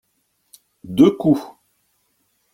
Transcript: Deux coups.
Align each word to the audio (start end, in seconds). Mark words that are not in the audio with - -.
Deux 0.83 1.11
coups. 1.15 1.41